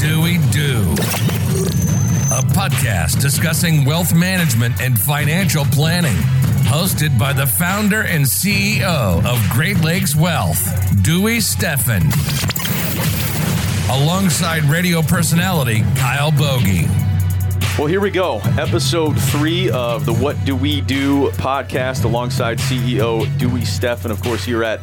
[0.00, 0.80] Dewey Do?
[2.32, 6.16] A podcast discussing wealth management and financial planning.
[6.64, 10.64] Hosted by the founder and CEO of Great Lakes Wealth,
[11.02, 12.00] Dewey Steffen.
[13.90, 16.86] Alongside radio personality Kyle Bogey.
[17.78, 18.38] Well, here we go.
[18.58, 24.44] Episode three of the What Do We Do podcast alongside CEO Dewey Steffen, of course,
[24.44, 24.80] here at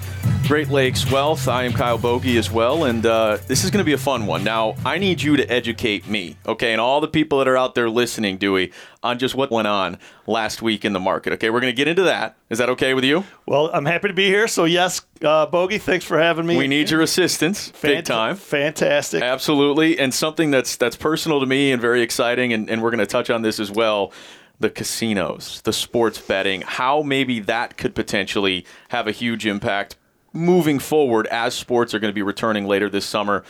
[0.47, 1.49] Great Lakes Wealth.
[1.49, 4.25] I am Kyle Bogey as well, and uh, this is going to be a fun
[4.25, 4.45] one.
[4.45, 7.75] Now, I need you to educate me, okay, and all the people that are out
[7.75, 8.71] there listening, Dewey,
[9.03, 11.33] on just what went on last week in the market.
[11.33, 12.37] Okay, we're going to get into that.
[12.49, 13.25] Is that okay with you?
[13.45, 14.47] Well, I'm happy to be here.
[14.47, 16.55] So, yes, uh, Bogey, thanks for having me.
[16.55, 18.37] We need your assistance, big time.
[18.37, 19.21] Fantastic.
[19.21, 22.99] Absolutely, and something that's that's personal to me and very exciting, and, and we're going
[22.99, 24.13] to touch on this as well.
[24.61, 29.97] The casinos, the sports betting, how maybe that could potentially have a huge impact
[30.33, 33.43] moving forward as sports are going to be returning later this summer.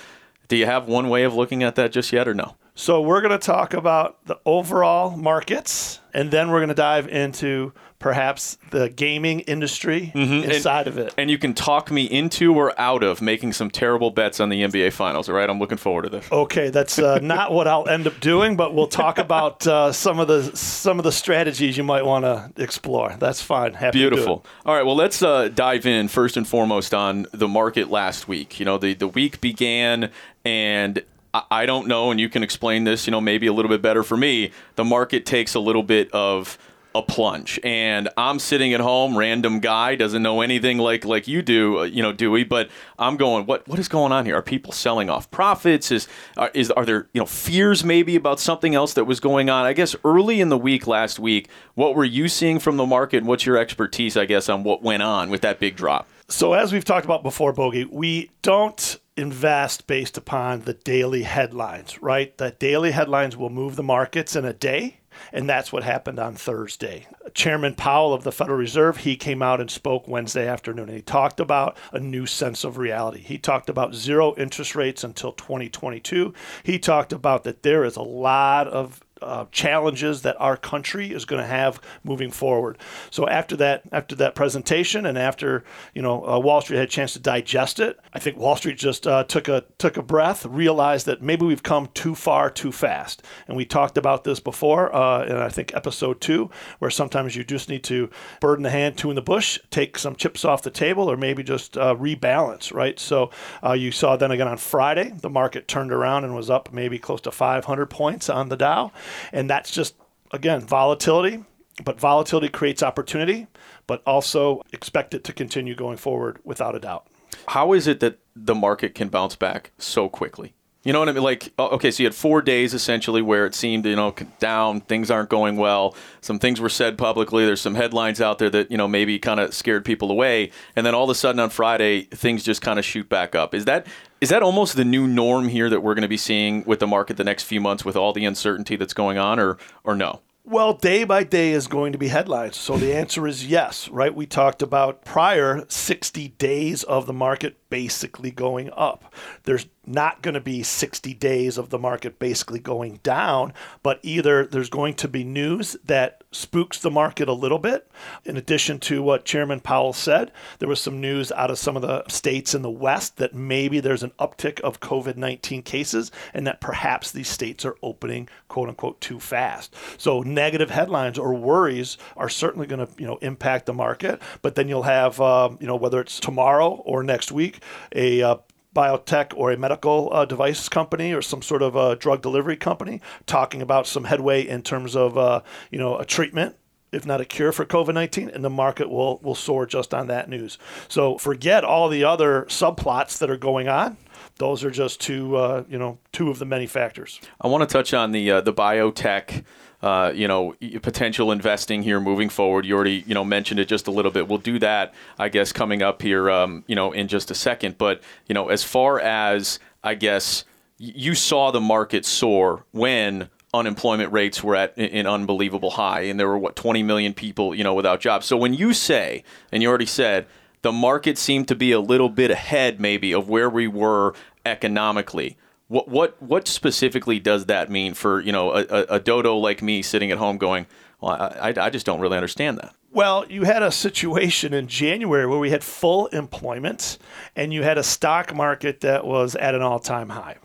[0.48, 2.55] Do you have one way of looking at that just yet, or no?
[2.80, 7.07] So, we're going to talk about the overall markets, and then we're going to dive
[7.07, 11.12] into perhaps the gaming industry inside of it.
[11.18, 14.62] And you can talk me into or out of making some terrible bets on the
[14.62, 15.27] NBA Finals.
[15.27, 16.32] All right, I'm looking forward to this.
[16.32, 20.20] Okay, that's uh, not what I'll end up doing, but we'll talk about uh, some
[20.20, 23.16] of the some of the strategies you might want to explore.
[23.18, 23.73] That's fine.
[23.73, 24.10] Happy to do it.
[24.12, 24.46] Beautiful.
[24.68, 28.60] All right, well, let's uh, dive in first and foremost on the market last week.
[28.60, 30.12] You know, the, the week began,
[30.46, 31.04] and
[31.49, 34.04] I, don't know, and you can explain this, you know, maybe a little bit better
[34.04, 34.52] for me.
[34.76, 36.57] The market takes a little bit of
[36.96, 41.41] a plunge, and I'm sitting at home, random guy, doesn't know anything like like you
[41.41, 42.44] do, uh, you know, Dewey.
[42.44, 44.35] But I'm going, what what is going on here?
[44.35, 45.91] Are people selling off profits?
[45.91, 46.07] Is
[46.38, 49.66] are, is are there you know fears maybe about something else that was going on?
[49.66, 53.24] I guess early in the week last week, what were you seeing from the market?
[53.24, 56.07] What's your expertise, I guess, on what went on with that big drop?
[56.29, 62.01] So, as we've talked about before, Bogey, we don't invest based upon the daily headlines,
[62.01, 62.37] right?
[62.37, 65.00] The daily headlines will move the markets in a day.
[65.34, 67.07] And that's what happened on Thursday.
[67.34, 71.01] Chairman Powell of the Federal Reserve, he came out and spoke Wednesday afternoon and he
[71.01, 73.22] talked about a new sense of reality.
[73.22, 76.35] He talked about zero interest rates until 2022.
[76.61, 81.25] He talked about that there is a lot of uh, challenges that our country is
[81.25, 82.78] going to have moving forward.
[83.09, 85.63] So after that, after that presentation, and after
[85.94, 88.78] you know uh, Wall Street had a chance to digest it, I think Wall Street
[88.78, 92.72] just uh, took a took a breath, realized that maybe we've come too far too
[92.72, 93.23] fast.
[93.47, 96.49] And we talked about this before uh, in I think episode two,
[96.79, 98.09] where sometimes you just need to
[98.41, 101.17] bird in the hand, two in the bush, take some chips off the table, or
[101.17, 102.99] maybe just uh, rebalance, right?
[102.99, 103.31] So
[103.63, 106.99] uh, you saw then again on Friday, the market turned around and was up maybe
[106.99, 108.91] close to 500 points on the Dow.
[109.31, 109.95] And that's just,
[110.31, 111.44] again, volatility.
[111.84, 113.45] But volatility creates opportunity,
[113.85, 117.06] but also expect it to continue going forward without a doubt.
[117.50, 120.56] How is it that the market can bounce back so quickly?
[120.83, 121.23] You know what I mean?
[121.23, 124.81] Like, oh, okay, so you had four days essentially where it seemed, you know, down,
[124.81, 125.95] things aren't going well.
[126.21, 127.45] Some things were said publicly.
[127.45, 130.51] There's some headlines out there that, you know, maybe kind of scared people away.
[130.75, 133.53] And then all of a sudden on Friday, things just kind of shoot back up.
[133.53, 133.87] Is that
[134.21, 136.87] is that almost the new norm here that we're going to be seeing with the
[136.87, 140.21] market the next few months with all the uncertainty that's going on, or or no?
[140.49, 142.55] Well, day by day is going to be headlines.
[142.55, 144.16] So the answer is yes, right?
[144.16, 149.13] We talked about prior 60 days of the market basically going up.
[149.43, 153.53] There's not going to be 60 days of the market basically going down,
[153.83, 157.89] but either there's going to be news that spooks the market a little bit.
[158.25, 161.81] In addition to what Chairman Powell said, there was some news out of some of
[161.81, 166.45] the states in the West that maybe there's an uptick of COVID 19 cases and
[166.45, 169.75] that perhaps these states are opening, quote unquote, too fast.
[169.97, 174.55] So negative headlines or worries are certainly going to you know impact the market, but
[174.55, 177.61] then you'll have um, you know whether it's tomorrow or next week
[177.95, 178.37] a uh,
[178.77, 183.01] biotech or a medical uh, device company or some sort of uh, drug delivery company
[183.25, 186.55] talking about some headway in terms of uh, you know a treatment
[186.91, 190.29] if not a cure for COVID-19 and the market will will soar just on that
[190.29, 190.57] news.
[190.87, 193.97] So forget all the other subplots that are going on.
[194.37, 197.19] Those are just two uh, you know two of the many factors.
[197.41, 199.43] I want to touch on the uh, the biotech.
[199.79, 202.66] Uh, you know, potential investing here moving forward.
[202.66, 204.28] You already, you know, mentioned it just a little bit.
[204.28, 207.78] We'll do that, I guess, coming up here, um, you know, in just a second.
[207.78, 210.46] But you know, as far as I guess
[210.79, 216.28] you saw the market soar when unemployment rates were at an unbelievable high, and there
[216.28, 218.26] were what 20 million people, you know, without jobs.
[218.26, 220.28] So when you say, and you already said,
[220.62, 224.14] the market seemed to be a little bit ahead, maybe, of where we were
[224.46, 225.38] economically.
[225.67, 229.61] What what what specifically does that mean for you know a, a, a dodo like
[229.61, 230.66] me sitting at home going,
[231.02, 232.73] well, I, I just don't really understand that.
[232.91, 236.97] Well, you had a situation in January where we had full employment
[237.35, 240.37] and you had a stock market that was at an all time high.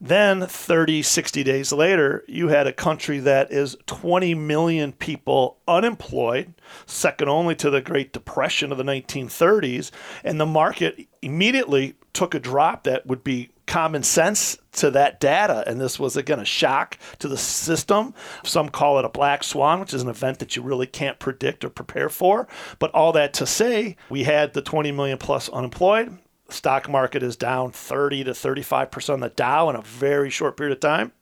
[0.00, 6.54] Then 30, 60 days later, you had a country that is 20 million people unemployed,
[6.86, 9.90] second only to the Great Depression of the 1930s,
[10.22, 15.64] and the market immediately took a drop that would be common sense to that data.
[15.66, 18.14] And this was, again, a shock to the system.
[18.44, 21.64] Some call it a black swan, which is an event that you really can't predict
[21.64, 22.46] or prepare for.
[22.78, 26.18] But all that to say, we had the 20 million plus unemployed.
[26.48, 30.72] Stock market is down 30 to 35% on the Dow in a very short period
[30.72, 31.12] of time.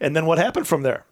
[0.00, 1.04] And then what happened from there?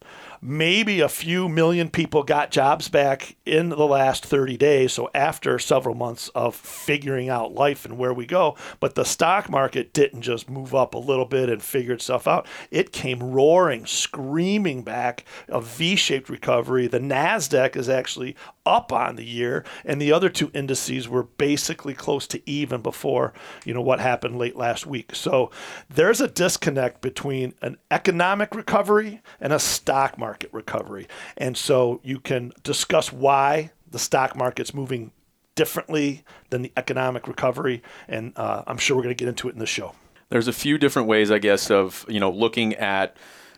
[0.47, 4.93] Maybe a few million people got jobs back in the last 30 days.
[4.93, 9.51] So after several months of figuring out life and where we go, but the stock
[9.51, 12.47] market didn't just move up a little bit and figure itself out.
[12.71, 16.87] It came roaring, screaming back, a V-shaped recovery.
[16.87, 21.95] The Nasdaq is actually up on the year, and the other two indices were basically
[21.95, 23.33] close to even before
[23.65, 25.15] you know what happened late last week.
[25.15, 25.51] So
[25.89, 32.19] there's a disconnect between an economic recovery and a stock market recovery, and so you
[32.19, 35.13] can discuss why the stock market's moving
[35.55, 39.53] differently than the economic recovery, and uh, I'm sure we're going to get into it
[39.55, 39.95] in the show.
[40.29, 43.17] There's a few different ways, I guess, of you know looking at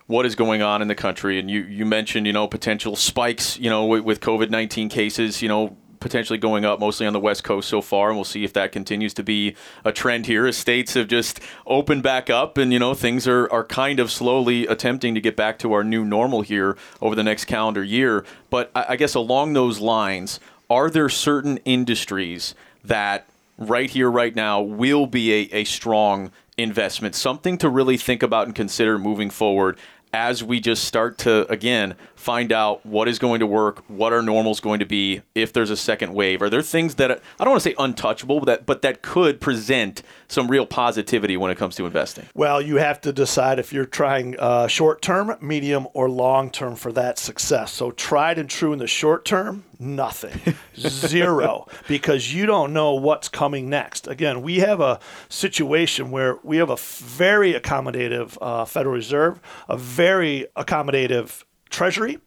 [0.08, 1.38] what is going on in the country.
[1.38, 5.40] And you, you mentioned, you know, potential spikes, you know, with, with COVID 19 cases,
[5.40, 8.42] you know, potentially going up mostly on the West Coast so far, and we'll see
[8.42, 12.56] if that continues to be a trend here as states have just opened back up
[12.56, 15.84] and, you know, things are, are kind of slowly attempting to get back to our
[15.84, 18.24] new normal here over the next calendar year.
[18.48, 20.40] But I, I guess along those lines,
[20.70, 22.54] are there certain industries
[22.84, 23.28] that
[23.58, 28.46] right here, right now, will be a, a strong investment, something to really think about
[28.46, 29.78] and consider moving forward
[30.12, 34.22] as we just start to again find out what is going to work, what our
[34.22, 36.42] normal is going to be if there's a second wave.
[36.42, 39.40] Are there things that I don't want to say untouchable, but that but that could
[39.40, 42.26] present some real positivity when it comes to investing?
[42.34, 46.76] Well, you have to decide if you're trying uh, short term, medium, or long term
[46.76, 47.72] for that success.
[47.72, 53.28] So tried and true in the short term, nothing, zero, because you don't know what's
[53.28, 54.06] coming next.
[54.06, 59.76] Again, we have a situation where we have a very accommodative uh, Federal Reserve, a
[59.76, 62.18] very accommodative Treasury.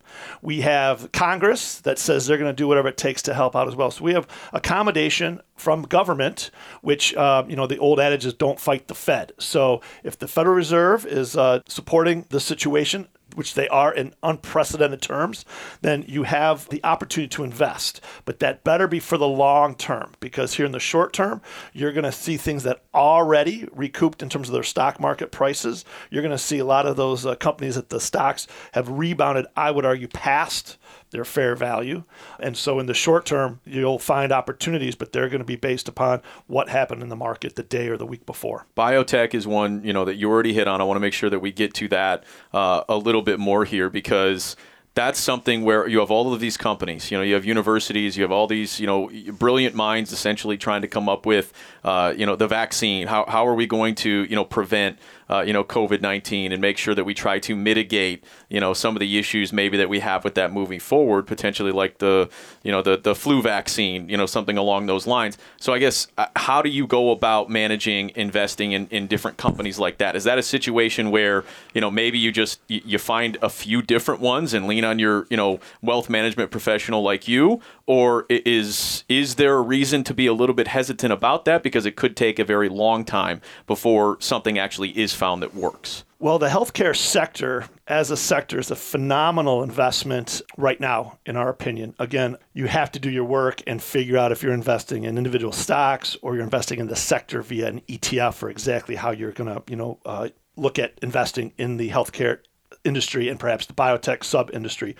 [0.41, 3.67] We have Congress that says they're going to do whatever it takes to help out
[3.67, 3.89] as well.
[3.89, 6.51] So we have accommodation from government,
[6.81, 9.33] which, uh, you know, the old adage is don't fight the Fed.
[9.39, 15.01] So if the Federal Reserve is uh, supporting the situation, which they are in unprecedented
[15.01, 15.45] terms,
[15.81, 18.01] then you have the opportunity to invest.
[18.25, 21.41] But that better be for the long term because here in the short term,
[21.73, 25.85] you're going to see things that already recouped in terms of their stock market prices.
[26.09, 29.47] You're going to see a lot of those uh, companies that the stocks have rebounded,
[29.55, 30.77] I would argue, past
[31.11, 32.03] their fair value.
[32.39, 35.87] And so in the short term, you'll find opportunities, but they're going to be based
[35.87, 38.65] upon what happened in the market the day or the week before.
[38.75, 40.81] Biotech is one, you know, that you already hit on.
[40.81, 42.23] I want to make sure that we get to that
[42.53, 44.55] uh, a little bit more here because
[44.93, 47.11] that's something where you have all of these companies.
[47.11, 50.81] You know, you have universities, you have all these, you know, brilliant minds essentially trying
[50.81, 51.53] to come up with,
[51.83, 53.07] uh, you know, the vaccine.
[53.07, 54.99] How, how are we going to, you know, prevent
[55.31, 58.73] uh, you know, COVID 19 and make sure that we try to mitigate, you know,
[58.73, 62.29] some of the issues maybe that we have with that moving forward, potentially like the,
[62.63, 65.37] you know, the, the flu vaccine, you know, something along those lines.
[65.57, 69.79] So I guess, uh, how do you go about managing investing in, in different companies
[69.79, 70.17] like that?
[70.17, 74.19] Is that a situation where, you know, maybe you just, you find a few different
[74.19, 77.61] ones and lean on your, you know, wealth management professional like you?
[77.85, 81.63] Or is, is there a reason to be a little bit hesitant about that?
[81.63, 86.03] Because it could take a very long time before something actually is found that works?
[86.17, 91.47] Well, the healthcare sector as a sector is a phenomenal investment right now, in our
[91.47, 91.93] opinion.
[91.99, 95.53] Again, you have to do your work and figure out if you're investing in individual
[95.53, 99.53] stocks or you're investing in the sector via an ETF or exactly how you're going
[99.53, 102.39] to, you know, uh, look at investing in the healthcare
[102.83, 104.95] industry and perhaps the biotech sub industry.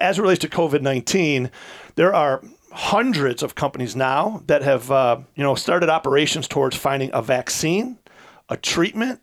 [0.00, 1.52] As it relates to COVID 19,
[1.94, 2.42] there are
[2.72, 7.98] hundreds of companies now that have uh, you know started operations towards finding a vaccine,
[8.48, 9.20] a treatment,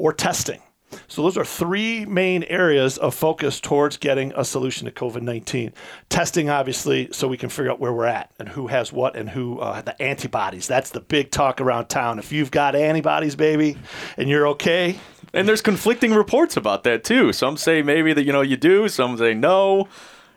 [0.00, 0.60] or testing.
[1.06, 5.72] So those are three main areas of focus towards getting a solution to COVID-19.
[6.08, 9.30] Testing, obviously, so we can figure out where we're at and who has what and
[9.30, 10.66] who uh, the antibodies.
[10.66, 12.18] That's the big talk around town.
[12.18, 13.76] If you've got antibodies, baby,
[14.16, 14.98] and you're okay.
[15.32, 17.32] And there's conflicting reports about that too.
[17.32, 18.88] Some say maybe that you know you do.
[18.88, 19.86] Some say no.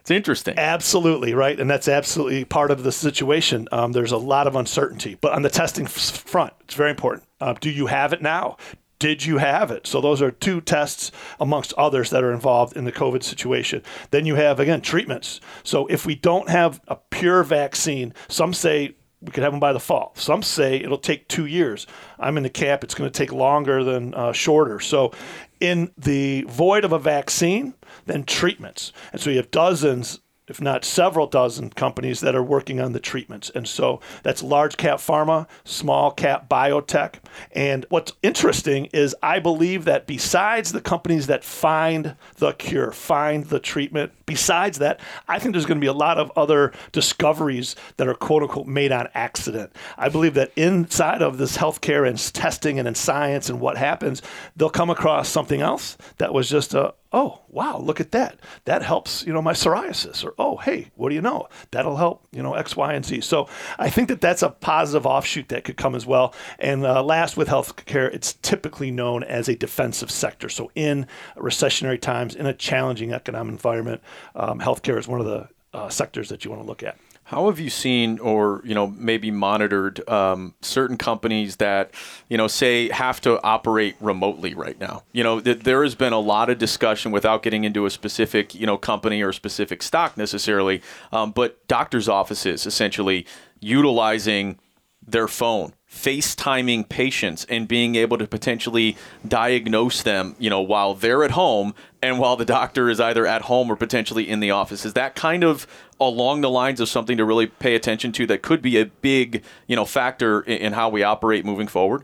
[0.02, 0.56] It's interesting.
[0.60, 1.58] Absolutely, right?
[1.58, 3.70] And that's absolutely part of the situation.
[3.72, 5.18] Um, there's a lot of uncertainty.
[5.20, 7.24] But on the testing front, it's very important.
[7.40, 8.58] Uh, do you have it now?
[9.04, 9.86] Did you have it?
[9.86, 13.84] So those are two tests amongst others that are involved in the COVID situation.
[14.12, 15.42] Then you have again treatments.
[15.62, 19.74] So if we don't have a pure vaccine, some say we could have them by
[19.74, 20.14] the fall.
[20.16, 21.86] Some say it'll take two years.
[22.18, 24.80] I'm in the camp; it's going to take longer than uh, shorter.
[24.80, 25.12] So,
[25.60, 27.74] in the void of a vaccine,
[28.06, 32.80] then treatments, and so you have dozens if not several dozen companies that are working
[32.80, 33.50] on the treatments.
[33.56, 37.16] And so that's large cap pharma, small cap biotech.
[37.52, 43.46] And what's interesting is I believe that besides the companies that find the cure, find
[43.46, 47.76] the treatment, besides that, I think there's going to be a lot of other discoveries
[47.98, 49.72] that are quote unquote made on accident.
[49.98, 54.22] I believe that inside of this healthcare and testing and in science and what happens,
[54.56, 58.40] they'll come across something else that was just a, oh wow look at that.
[58.66, 61.48] That helps you know my psoriasis or oh hey what do you know?
[61.72, 63.22] That'll help you know x y and z.
[63.22, 63.48] So
[63.80, 66.34] i think that that's a positive offshoot that could come as well.
[66.60, 70.50] And uh, last with healthcare it's typically known as a defensive sector.
[70.50, 74.02] So in recessionary times in a challenging economic environment
[74.36, 76.98] um, healthcare is one of the uh, sectors that you want to look at
[77.34, 81.92] how have you seen, or you know, maybe monitored um, certain companies that
[82.30, 85.04] you know say have to operate remotely right now?
[85.12, 88.54] You know, th- there has been a lot of discussion without getting into a specific
[88.54, 93.26] you know company or specific stock necessarily, um, but doctors' offices essentially
[93.60, 94.60] utilizing
[95.06, 98.98] their phone FaceTiming patients and being able to potentially
[99.28, 103.44] diagnose them, you know, while they're at home and while the doctor is either at
[103.44, 104.86] home or potentially in the office.
[104.86, 105.66] Is that kind of
[106.00, 109.42] along the lines of something to really pay attention to that could be a big,
[109.68, 112.04] you know, factor in, in how we operate moving forward?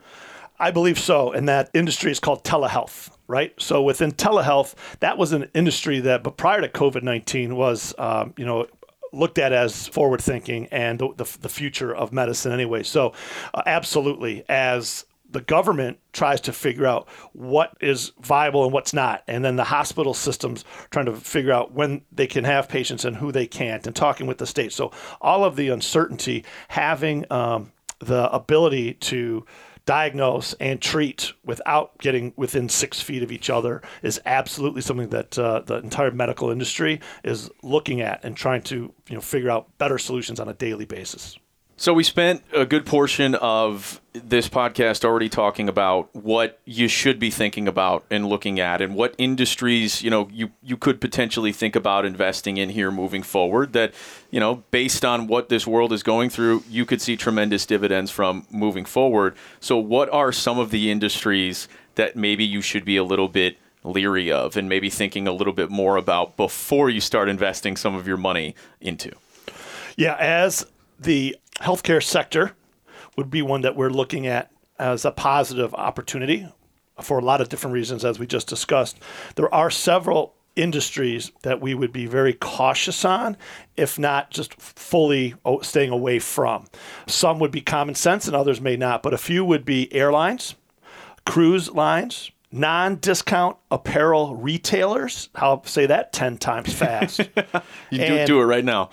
[0.57, 3.53] I believe so, and that industry is called telehealth right?
[3.61, 8.33] So within telehealth, that was an industry that, but prior to COVID nineteen, was um,
[8.37, 8.65] you know
[9.13, 12.83] looked at as forward thinking and the, the, the, future of medicine anyway.
[12.83, 13.13] So,
[13.53, 19.23] uh, absolutely, as the government tries to figure out what is viable and what's not,
[19.27, 23.17] and then the hospital systems trying to figure out when they can have patients and
[23.17, 24.73] who they can't, and talking with the state.
[24.73, 29.45] So, all of the uncertainty, having um, the ability to
[29.85, 35.37] diagnose and treat without getting within six feet of each other is absolutely something that
[35.39, 39.75] uh, the entire medical industry is looking at and trying to you know figure out
[39.79, 41.39] better solutions on a daily basis.
[41.79, 47.19] So we spent a good portion of this podcast already talking about what you should
[47.19, 51.53] be thinking about and looking at and what industries, you know, you you could potentially
[51.53, 53.93] think about investing in here moving forward that,
[54.29, 58.11] you know, based on what this world is going through, you could see tremendous dividends
[58.11, 59.33] from moving forward.
[59.61, 63.57] So what are some of the industries that maybe you should be a little bit
[63.85, 67.95] leery of and maybe thinking a little bit more about before you start investing some
[67.95, 69.13] of your money into?
[69.95, 70.65] Yeah, as
[70.99, 72.55] the healthcare sector
[73.15, 76.47] would be one that we're looking at as a positive opportunity
[77.01, 78.97] for a lot of different reasons, as we just discussed.
[79.35, 83.37] There are several industries that we would be very cautious on,
[83.77, 86.67] if not just fully staying away from.
[87.07, 90.55] Some would be common sense and others may not, but a few would be airlines,
[91.25, 95.29] cruise lines, non-discount apparel retailers.
[95.35, 97.19] I'll say that 10 times fast.
[97.89, 98.89] you do, do, it right now.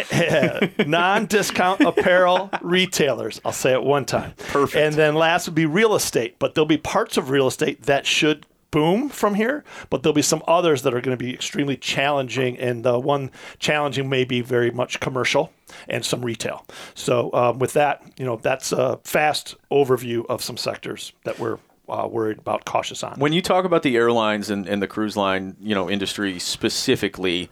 [0.87, 3.41] non-discount apparel retailers.
[3.45, 4.35] I'll say it one time.
[4.49, 4.77] Perfect.
[4.77, 8.07] And then last would be real estate, but there'll be parts of real estate that
[8.07, 11.79] should boom from here, but there'll be some others that are going to be extremely
[11.79, 12.59] challenging.
[12.59, 15.51] And the one challenging may be very much commercial
[15.89, 16.67] and some retail.
[16.95, 21.59] So um, with that, you know, that's a fast overview of some sectors that we're
[21.89, 23.19] uh, worried about, cautious on.
[23.19, 27.51] When you talk about the airlines and, and the cruise line, you know, industry specifically,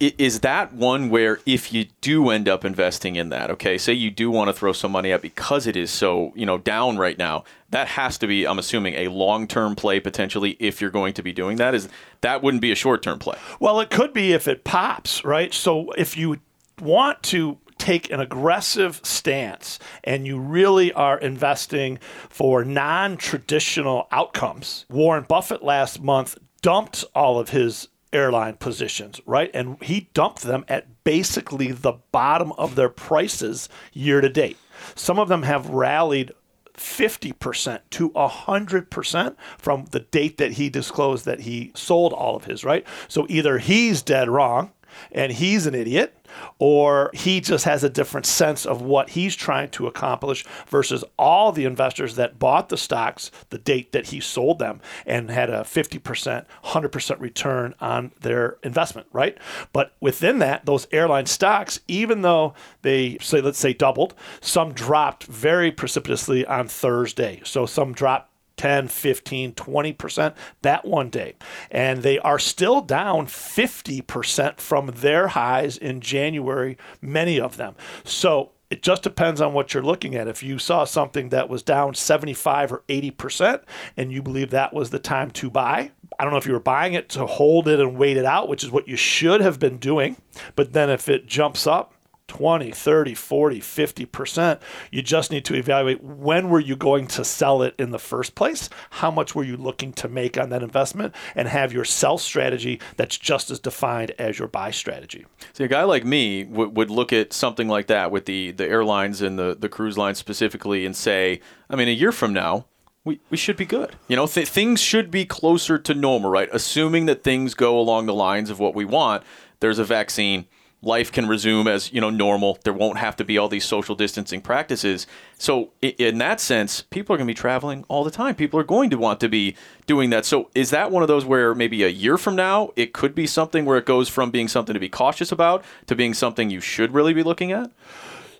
[0.00, 4.10] is that one where if you do end up investing in that, okay, say you
[4.10, 7.18] do want to throw some money at because it is so, you know, down right
[7.18, 11.22] now, that has to be, I'm assuming, a long-term play potentially if you're going to
[11.22, 11.74] be doing that.
[11.74, 11.90] Is
[12.22, 13.36] that wouldn't be a short-term play?
[13.60, 15.52] Well, it could be if it pops, right?
[15.52, 16.38] So if you
[16.80, 24.86] want to take an aggressive stance and you really are investing for non traditional outcomes,
[24.88, 29.50] Warren Buffett last month dumped all of his airline positions, right?
[29.54, 34.58] And he dumped them at basically the bottom of their prices year to date.
[34.94, 36.32] Some of them have rallied
[36.74, 42.64] 50% to 100% from the date that he disclosed that he sold all of his,
[42.64, 42.86] right?
[43.06, 44.72] So either he's dead wrong
[45.12, 46.16] and he's an idiot,
[46.58, 51.52] or he just has a different sense of what he's trying to accomplish versus all
[51.52, 55.60] the investors that bought the stocks the date that he sold them and had a
[55.60, 59.38] 50%, 100% return on their investment, right?
[59.72, 65.24] But within that, those airline stocks, even though they say, let's say doubled, some dropped
[65.24, 67.40] very precipitously on Thursday.
[67.44, 68.29] So some dropped
[68.60, 71.34] 10, 15, 20% that one day.
[71.70, 77.74] And they are still down 50% from their highs in January, many of them.
[78.04, 80.28] So it just depends on what you're looking at.
[80.28, 83.62] If you saw something that was down 75 or 80%
[83.96, 86.60] and you believe that was the time to buy, I don't know if you were
[86.60, 89.58] buying it to hold it and wait it out, which is what you should have
[89.58, 90.18] been doing.
[90.54, 91.94] But then if it jumps up,
[92.30, 94.60] 20, 30, 40, 50%.
[94.92, 98.36] You just need to evaluate when were you going to sell it in the first
[98.36, 98.70] place?
[98.90, 101.12] How much were you looking to make on that investment?
[101.34, 105.26] And have your sell strategy that's just as defined as your buy strategy.
[105.54, 108.64] See, a guy like me w- would look at something like that with the, the
[108.68, 112.66] airlines and the, the cruise lines specifically and say, I mean, a year from now,
[113.04, 113.96] we, we should be good.
[114.06, 116.48] You know, th- things should be closer to normal, right?
[116.52, 119.24] Assuming that things go along the lines of what we want,
[119.58, 120.46] there's a vaccine–
[120.82, 122.58] life can resume as you know normal.
[122.64, 125.06] There won't have to be all these social distancing practices.
[125.38, 128.34] So in that sense, people are going to be traveling all the time.
[128.34, 129.56] People are going to want to be
[129.86, 130.24] doing that.
[130.24, 133.26] So is that one of those where maybe a year from now it could be
[133.26, 136.60] something where it goes from being something to be cautious about to being something you
[136.60, 137.70] should really be looking at?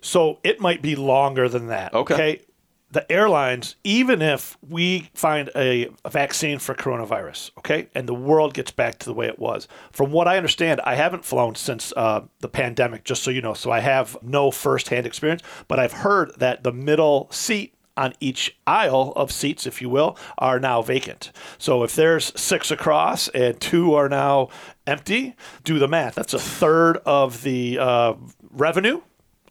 [0.01, 1.93] So it might be longer than that.
[1.93, 2.13] Okay.
[2.13, 2.41] okay?
[2.91, 8.53] The airlines, even if we find a, a, vaccine for coronavirus, okay, and the world
[8.53, 11.93] gets back to the way it was, from what I understand, I haven't flown since
[11.95, 15.93] uh, the pandemic, just so you know, so I have no firsthand experience, but I've
[15.93, 20.81] heard that the middle seat on each aisle of seats, if you will, are now
[20.81, 21.31] vacant.
[21.57, 24.49] So if there's six across and two are now
[24.87, 26.15] empty, do the math.
[26.15, 28.13] That's a third of the uh,
[28.49, 29.01] revenue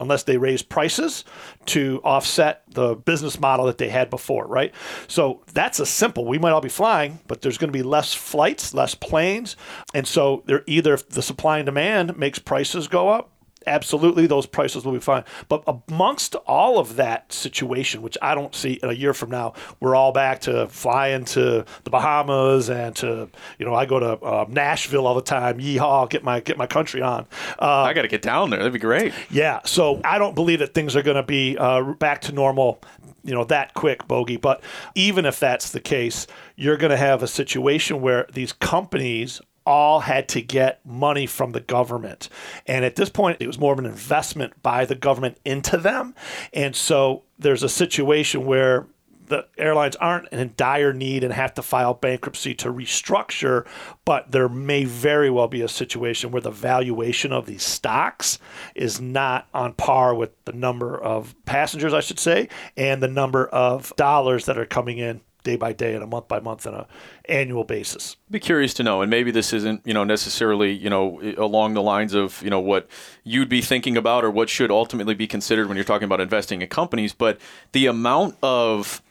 [0.00, 1.25] unless they raise prices
[1.66, 4.75] to offset the business model that they had before, right?
[5.07, 6.25] So that's a simple.
[6.25, 9.57] We might all be flying, but there's going to be less flights, less planes.
[9.95, 13.29] And so they're either the supply and demand makes prices go up
[13.66, 15.24] absolutely those prices will be fine.
[15.48, 19.54] But amongst all of that situation, which I don't see in a year from now,
[19.80, 24.24] we're all back to flying to the Bahamas and to you know I go to
[24.24, 25.58] uh, Nashville all the time.
[25.58, 26.08] Yeehaw!
[26.08, 27.26] Get my get my country on.
[27.58, 28.58] Uh, I got to get down there.
[28.58, 29.12] That'd be great.
[29.30, 29.60] Yeah.
[29.64, 32.80] So I don't believe that things are going to be uh, back to normal.
[33.22, 34.38] You know that quick, bogey.
[34.38, 34.62] But
[34.94, 36.26] even if that's the case,
[36.56, 41.52] you're going to have a situation where these companies all had to get money from
[41.52, 42.28] the government.
[42.66, 46.16] And at this point, it was more of an investment by the government into them.
[46.52, 48.88] And so there's a situation where
[49.26, 53.64] the airlines aren't in dire need and have to file bankruptcy to restructure,
[54.04, 58.40] but there may very well be a situation where the valuation of these stocks
[58.75, 63.47] is not on par with the number of passengers, I should say, and the number
[63.47, 66.76] of dollars that are coming in day by day and a month by month and
[66.76, 66.86] a
[67.28, 68.16] annual basis.
[68.30, 71.82] Be curious to know, and maybe this isn't you know necessarily you know along the
[71.82, 72.88] lines of you know what
[73.24, 76.62] you'd be thinking about or what should ultimately be considered when you're talking about investing
[76.62, 77.40] in companies, but
[77.72, 79.02] the amount of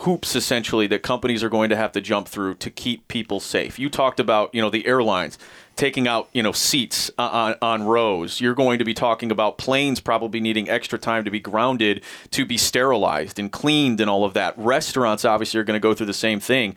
[0.00, 3.78] hoops essentially that companies are going to have to jump through to keep people safe.
[3.78, 5.38] You talked about, you know, the airlines
[5.80, 8.38] taking out, you know, seats on, on rows.
[8.38, 12.44] You're going to be talking about planes probably needing extra time to be grounded to
[12.44, 14.52] be sterilized and cleaned and all of that.
[14.58, 16.76] Restaurants obviously are going to go through the same thing.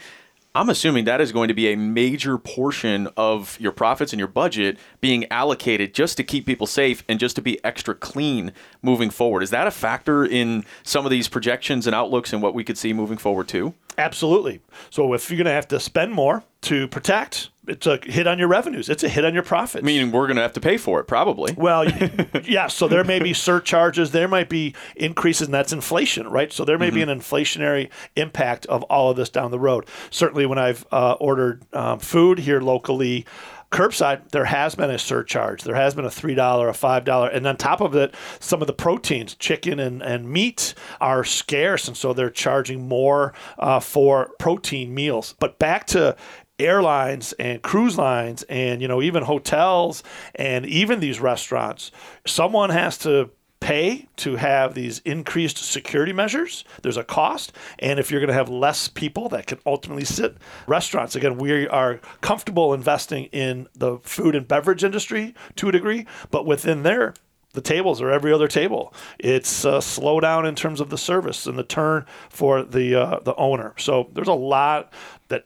[0.55, 4.27] I'm assuming that is going to be a major portion of your profits and your
[4.27, 9.09] budget being allocated just to keep people safe and just to be extra clean moving
[9.09, 9.43] forward.
[9.43, 12.77] Is that a factor in some of these projections and outlooks and what we could
[12.77, 13.73] see moving forward too?
[13.97, 14.61] Absolutely.
[14.91, 18.39] So if you're going to have to spend more to protect, it's a hit on
[18.39, 18.89] your revenues.
[18.89, 19.83] It's a hit on your profits.
[19.83, 21.53] Meaning we're going to have to pay for it, probably.
[21.53, 21.87] Well,
[22.43, 22.67] yeah.
[22.67, 24.11] So there may be surcharges.
[24.11, 26.51] There might be increases, and that's inflation, right?
[26.51, 26.95] So there may mm-hmm.
[26.95, 29.85] be an inflationary impact of all of this down the road.
[30.09, 33.25] Certainly, when I've uh, ordered um, food here locally,
[33.73, 35.63] curbside, there has been a surcharge.
[35.63, 37.35] There has been a $3, a $5.
[37.35, 41.87] And on top of it, some of the proteins, chicken and, and meat, are scarce.
[41.87, 45.33] And so they're charging more uh, for protein meals.
[45.39, 46.15] But back to
[46.63, 50.03] airlines and cruise lines and you know even hotels
[50.35, 51.91] and even these restaurants
[52.25, 53.29] someone has to
[53.63, 56.65] pay to have these increased security measures.
[56.81, 57.53] There's a cost.
[57.79, 60.35] And if you're going to have less people that can ultimately sit
[60.67, 66.05] restaurants, again, we are comfortable investing in the food and beverage industry to a degree,
[66.29, 67.13] but within there,
[67.53, 68.93] the tables are every other table.
[69.17, 73.35] It's a slowdown in terms of the service and the turn for the uh, the
[73.35, 73.75] owner.
[73.77, 74.91] So there's a lot
[75.27, 75.45] that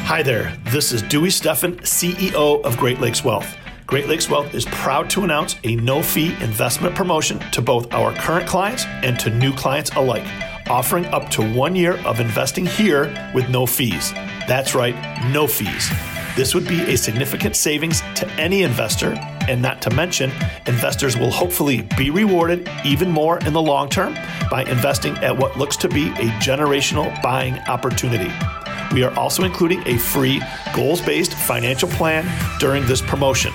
[0.05, 0.53] Hi there.
[0.65, 3.55] This is Dewey Steffen, CEO of Great Lakes Wealth.
[3.87, 8.13] Great Lakes Wealth is proud to announce a no fee investment promotion to both our
[8.15, 10.25] current clients and to new clients alike.
[10.69, 14.11] Offering up to one year of investing here with no fees.
[14.47, 14.95] That's right,
[15.31, 15.89] no fees.
[16.35, 19.13] This would be a significant savings to any investor,
[19.47, 20.31] and not to mention,
[20.67, 24.13] investors will hopefully be rewarded even more in the long term
[24.49, 28.31] by investing at what looks to be a generational buying opportunity.
[28.93, 30.41] We are also including a free
[30.73, 32.25] goals based financial plan
[32.59, 33.51] during this promotion.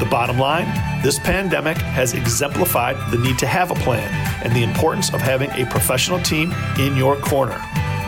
[0.00, 0.66] The bottom line
[1.02, 4.10] this pandemic has exemplified the need to have a plan
[4.44, 7.62] and the importance of having a professional team in your corner.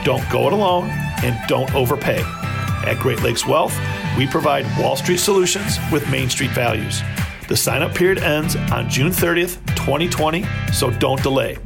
[0.05, 0.89] Don't go it alone
[1.23, 2.23] and don't overpay.
[2.87, 3.77] At Great Lakes Wealth,
[4.17, 7.03] we provide Wall Street solutions with Main Street values.
[7.49, 11.59] The sign up period ends on June 30th, 2020, so don't delay.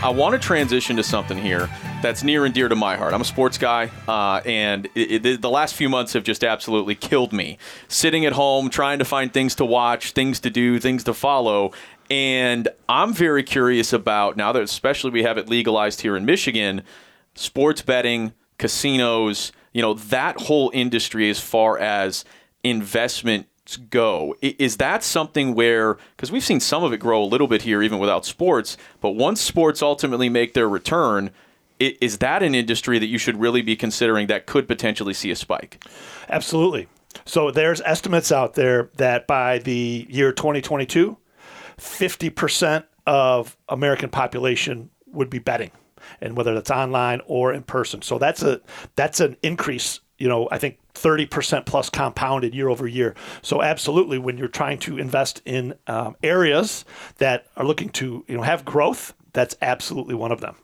[0.00, 1.68] I want to transition to something here
[2.02, 3.12] that's near and dear to my heart.
[3.12, 6.94] I'm a sports guy, uh, and it, it, the last few months have just absolutely
[6.94, 7.58] killed me.
[7.88, 11.72] Sitting at home, trying to find things to watch, things to do, things to follow.
[12.10, 16.82] And I'm very curious about now that, especially, we have it legalized here in Michigan,
[17.34, 22.24] sports betting, casinos, you know, that whole industry as far as
[22.64, 23.46] investment
[23.90, 24.34] go.
[24.40, 27.82] Is that something where, because we've seen some of it grow a little bit here,
[27.82, 31.30] even without sports, but once sports ultimately make their return,
[31.78, 35.36] is that an industry that you should really be considering that could potentially see a
[35.36, 35.84] spike?
[36.28, 36.88] Absolutely.
[37.24, 41.16] So there's estimates out there that by the year 2022,
[41.78, 45.70] 50% of American population would be betting
[46.20, 48.02] and whether that's online or in person.
[48.02, 48.60] So that's a
[48.96, 53.14] that's an increase, you know, I think 30% plus compounded year over year.
[53.42, 56.84] So absolutely, when you're trying to invest in um, areas
[57.18, 60.56] that are looking to you know have growth, that's absolutely one of them.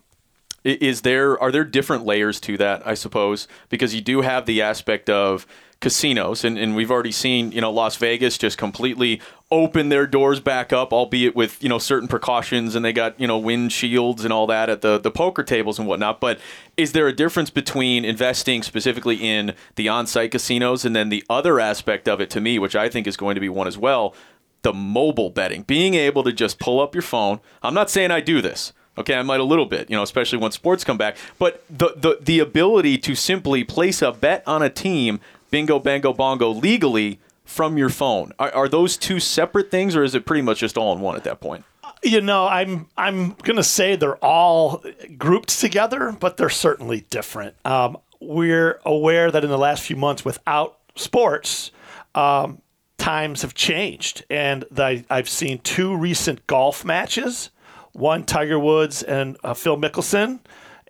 [0.65, 2.87] Is there are there different layers to that?
[2.87, 5.47] I suppose because you do have the aspect of
[5.85, 9.21] casinos, and, and we've already seen you know Las Vegas just completely
[9.51, 13.27] open their doors back up, albeit with you know certain precautions, and they got you
[13.27, 16.21] know wind shields and all that at the the poker tables and whatnot.
[16.21, 16.41] But
[16.79, 21.61] is there a difference between investing specifically in the on-site casinos and then the other
[21.61, 24.15] aspect of it to me, which I think is going to be one as well,
[24.63, 27.41] the mobile betting, being able to just pull up your phone.
[27.63, 28.73] I'm not saying I do this.
[28.97, 31.17] Okay, I might a little bit, you know, especially when sports come back.
[31.39, 36.13] But the, the the ability to simply place a bet on a team, bingo, bango,
[36.13, 38.33] bongo, legally from your phone.
[38.39, 41.17] Are, are those two separate things, or is it pretty much just all in one
[41.17, 41.65] at that point?
[42.03, 44.85] You know, I'm I'm gonna say they're all
[45.17, 47.55] grouped together, but they're certainly different.
[47.65, 51.71] Um, we're aware that in the last few months, without sports,
[52.15, 52.61] um,
[52.99, 57.51] times have changed, and the, I've seen two recent golf matches
[57.95, 60.41] one Tiger Woods and uh, Phil Mickelson,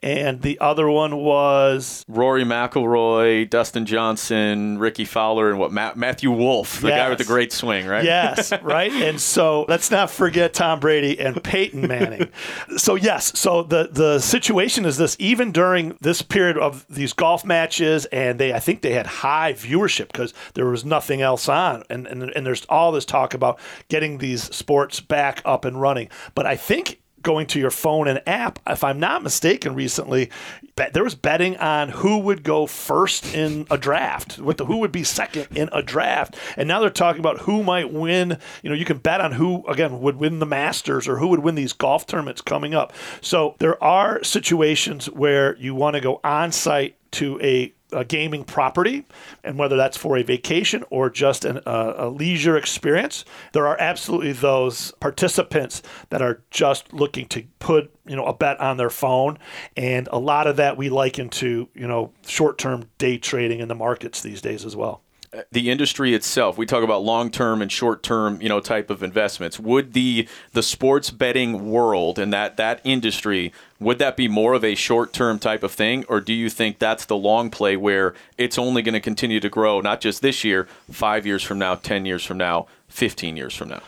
[0.05, 6.83] and the other one was Rory McIlroy, Dustin Johnson, Rickie Fowler, and what Matthew Wolff,
[6.83, 6.99] the yes.
[6.99, 8.05] guy with the great swing, right?
[8.05, 8.93] Yes, right.
[8.93, 12.29] and so let's not forget Tom Brady and Peyton Manning.
[12.77, 17.43] so yes, so the the situation is this: even during this period of these golf
[17.43, 21.83] matches, and they, I think they had high viewership because there was nothing else on,
[21.88, 26.11] and, and and there's all this talk about getting these sports back up and running.
[26.35, 28.61] But I think going to your phone and app.
[28.67, 30.31] If I'm not mistaken, recently
[30.77, 34.93] there was betting on who would go first in a draft, with the who would
[34.93, 38.39] be second in a draft, and now they're talking about who might win.
[38.63, 41.41] You know, you can bet on who again would win the Masters or who would
[41.41, 42.93] win these golf tournaments coming up.
[43.21, 48.45] So there are situations where you want to go on site to a a gaming
[48.45, 49.07] property,
[49.43, 53.81] and whether that's for a vacation or just an, uh, a leisure experience, there are
[53.81, 58.91] absolutely those participants that are just looking to put you know a bet on their
[58.91, 59.39] phone,
[59.77, 63.75] and a lot of that we liken to you know short-term day trading in the
[63.75, 65.04] markets these days as well
[65.51, 69.59] the industry itself we talk about long-term and short-term you know type of investments.
[69.59, 74.64] Would the the sports betting world and that that industry would that be more of
[74.64, 76.05] a short-term type of thing?
[76.09, 79.49] Or do you think that's the long play where it's only going to continue to
[79.49, 83.55] grow not just this year 5 years from now 10 years from now 15 years
[83.55, 83.83] from now?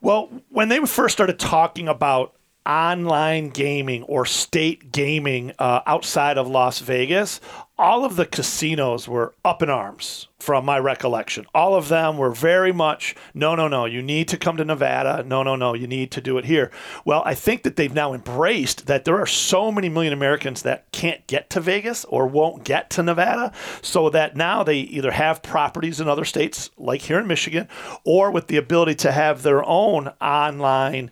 [0.00, 2.34] Well when they first started talking about
[2.64, 7.40] online gaming or state gaming uh, outside of Las Vegas,
[7.82, 11.44] all of the casinos were up in arms from my recollection.
[11.52, 15.24] All of them were very much, no, no, no, you need to come to Nevada.
[15.24, 16.70] No, no, no, you need to do it here.
[17.04, 20.90] Well, I think that they've now embraced that there are so many million Americans that
[20.92, 25.42] can't get to Vegas or won't get to Nevada, so that now they either have
[25.42, 27.68] properties in other states, like here in Michigan,
[28.04, 31.10] or with the ability to have their own online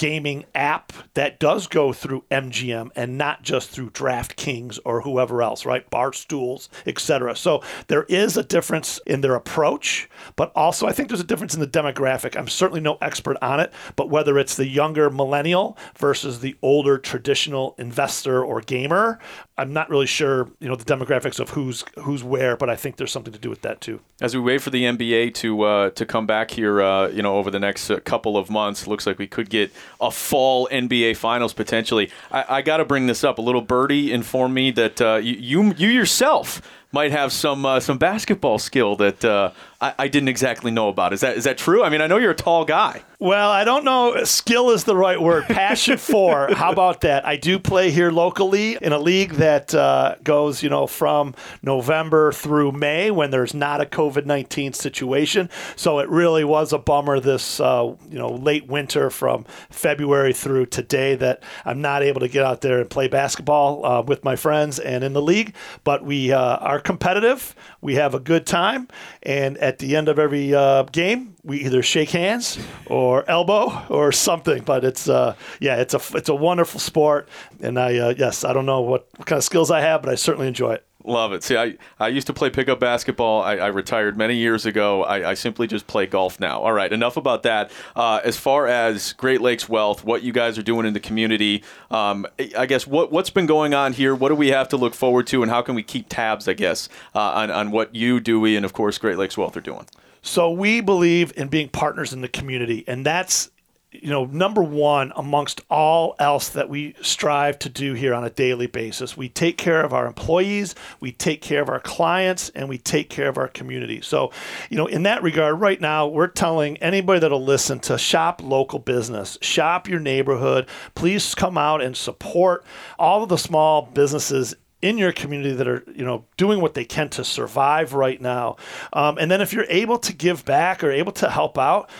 [0.00, 5.66] gaming app that does go through MGM and not just through DraftKings or whoever else,
[5.66, 5.88] right?
[5.90, 7.36] Barstools, etc.
[7.36, 11.52] So there is a difference in their approach, but also I think there's a difference
[11.52, 12.34] in the demographic.
[12.34, 16.96] I'm certainly no expert on it, but whether it's the younger millennial versus the older
[16.96, 19.18] traditional investor or gamer,
[19.60, 22.96] I'm not really sure, you know, the demographics of who's who's where, but I think
[22.96, 24.00] there's something to do with that too.
[24.22, 27.36] As we wait for the NBA to uh, to come back here, uh, you know,
[27.36, 29.70] over the next uh, couple of months, looks like we could get
[30.00, 32.10] a fall NBA Finals potentially.
[32.32, 33.36] I, I got to bring this up.
[33.36, 37.80] A little birdie informed me that uh, you, you you yourself might have some uh,
[37.80, 41.12] some basketball skill that uh, I, I, didn't exactly know about.
[41.12, 41.84] Is that is that true?
[41.84, 43.02] I mean, I know you're a tall guy.
[43.18, 44.24] Well, I don't know.
[44.24, 45.44] Skill is the right word.
[45.44, 46.52] Passion for.
[46.54, 47.26] How about that?
[47.26, 52.32] I do play here locally in a league that uh, goes, you know, from November
[52.32, 55.48] through May when there's not a COVID nineteen situation.
[55.76, 60.66] So it really was a bummer this, uh, you know, late winter from February through
[60.66, 64.34] today that I'm not able to get out there and play basketball uh, with my
[64.34, 65.54] friends and in the league.
[65.84, 67.54] But we uh, are competitive.
[67.80, 68.88] We have a good time,
[69.22, 74.12] and at the end of every uh, game, we either shake hands or elbow or
[74.28, 74.62] something.
[74.62, 77.28] But it's uh, yeah, it's a it's a wonderful sport,
[77.60, 80.10] and I uh, yes, I don't know what, what kind of skills I have, but
[80.10, 80.86] I certainly enjoy it.
[81.10, 81.42] Love it.
[81.42, 83.42] See, I, I used to play pickup basketball.
[83.42, 85.02] I, I retired many years ago.
[85.02, 86.60] I, I, simply just play golf now.
[86.60, 87.72] All right, enough about that.
[87.96, 91.64] Uh, as far as Great Lakes Wealth, what you guys are doing in the community,
[91.90, 94.14] um, I guess what, what's been going on here?
[94.14, 96.52] What do we have to look forward to, and how can we keep tabs, I
[96.52, 99.86] guess, uh, on, on what you, Dewey, and of course Great Lakes Wealth are doing?
[100.22, 103.50] So we believe in being partners in the community, and that's
[103.92, 108.30] you know, number one amongst all else that we strive to do here on a
[108.30, 109.16] daily basis.
[109.16, 113.10] We take care of our employees, we take care of our clients, and we take
[113.10, 114.00] care of our community.
[114.00, 114.30] So,
[114.68, 118.78] you know, in that regard, right now, we're telling anybody that'll listen to shop local
[118.78, 120.68] business, shop your neighborhood.
[120.94, 122.64] Please come out and support
[122.96, 126.86] all of the small businesses in your community that are you know doing what they
[126.86, 128.56] can to survive right now
[128.94, 131.90] um, and then if you're able to give back or able to help out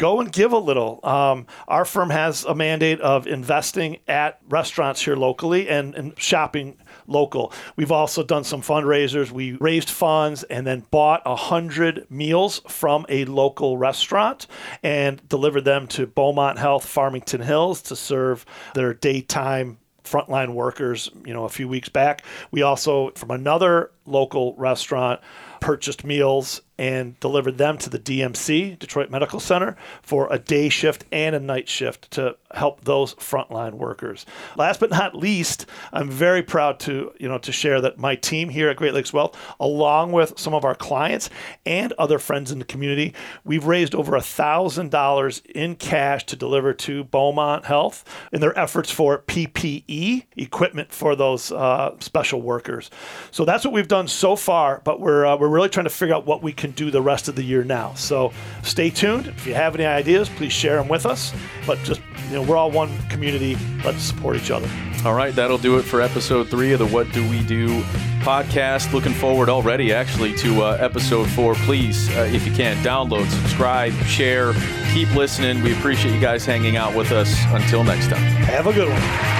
[0.00, 5.02] go and give a little um, our firm has a mandate of investing at restaurants
[5.02, 7.52] here locally and, and shopping local.
[7.76, 9.30] We've also done some fundraisers.
[9.30, 14.46] We raised funds and then bought a hundred meals from a local restaurant
[14.82, 21.34] and delivered them to Beaumont Health Farmington Hills to serve their daytime frontline workers, you
[21.34, 22.24] know, a few weeks back.
[22.50, 25.20] We also, from another local restaurant,
[25.60, 31.04] purchased meals and delivered them to the DMC, Detroit Medical Center, for a day shift
[31.12, 34.24] and a night shift to help those frontline workers.
[34.56, 38.48] Last but not least, I'm very proud to, you know, to share that my team
[38.48, 41.28] here at Great Lakes Wealth, along with some of our clients
[41.66, 43.12] and other friends in the community,
[43.44, 48.58] we've raised over a thousand dollars in cash to deliver to Beaumont Health in their
[48.58, 52.90] efforts for PPE equipment for those uh, special workers.
[53.32, 56.14] So that's what we've done so far, but we're uh, we're really trying to figure
[56.14, 57.94] out what we can do the rest of the year now.
[57.94, 59.26] So stay tuned.
[59.26, 61.32] If you have any ideas, please share them with us.
[61.66, 63.56] But just, you know, we're all one community.
[63.84, 64.68] Let's support each other.
[65.04, 67.80] All right, that'll do it for episode three of the What Do We Do
[68.20, 68.92] podcast.
[68.92, 71.54] Looking forward already, actually, to uh, episode four.
[71.54, 74.52] Please, uh, if you can, download, subscribe, share,
[74.92, 75.62] keep listening.
[75.62, 77.34] We appreciate you guys hanging out with us.
[77.48, 78.20] Until next time.
[78.20, 79.39] Have a good one.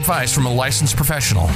[0.01, 1.47] advice from a licensed professional.